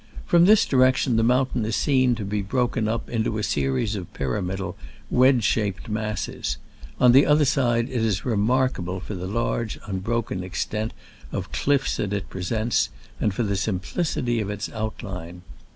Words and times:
From 0.25 0.45
this 0.45 0.65
direction 0.65 1.15
the 1.15 1.21
mountain 1.21 1.63
is 1.63 1.75
seen 1.75 2.15
to 2.15 2.25
be 2.25 2.41
broken 2.41 2.87
up 2.87 3.07
into 3.07 3.37
a 3.37 3.43
series 3.43 3.95
of 3.95 4.11
pyramidal, 4.15 4.75
wedge 5.11 5.43
shaped 5.43 5.89
masses: 5.89 6.57
on 6.99 7.11
the 7.11 7.27
other 7.27 7.45
side 7.45 7.87
it 7.87 8.01
is 8.03 8.25
remark 8.25 8.79
able 8.79 8.99
for 8.99 9.13
the 9.13 9.27
large, 9.27 9.77
unbroken 9.85 10.43
extent 10.43 10.95
of 11.31 11.51
cliffs 11.51 11.97
that 11.97 12.13
it 12.13 12.31
presents, 12.31 12.89
and 13.19 13.31
for 13.35 13.43
the 13.43 13.55
sim 13.55 13.79
plicity 13.79 14.41
of 14.41 14.49
its 14.49 14.69
outline. 14.71 15.43